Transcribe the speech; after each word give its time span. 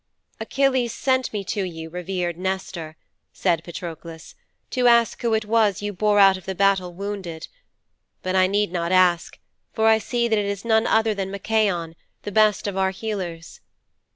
"Achilles 0.39 0.91
sent 0.95 1.31
me 1.31 1.43
to 1.43 1.61
you, 1.61 1.87
revered 1.91 2.35
Nestor," 2.35 2.97
said 3.33 3.63
Patroklos, 3.63 4.33
"to 4.71 4.87
ask 4.87 5.21
who 5.21 5.35
it 5.35 5.45
was 5.45 5.83
you 5.83 5.93
bore 5.93 6.17
out 6.17 6.37
of 6.37 6.45
the 6.45 6.55
battle 6.55 6.91
wounded. 6.91 7.47
But 8.23 8.35
I 8.35 8.47
need 8.47 8.71
not 8.71 8.91
ask, 8.91 9.37
for 9.73 9.87
I 9.87 9.99
see 9.99 10.27
that 10.27 10.39
it 10.39 10.45
is 10.47 10.65
none 10.65 10.87
other 10.87 11.13
than 11.13 11.29
Machaon, 11.29 11.93
the 12.23 12.31
best 12.31 12.65
of 12.65 12.75
our 12.75 12.89
healers."' 12.89 13.61